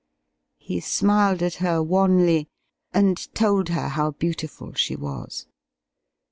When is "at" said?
1.43-1.53